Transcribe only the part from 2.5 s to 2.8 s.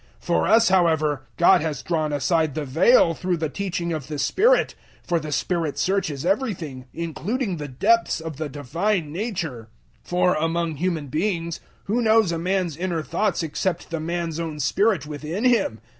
the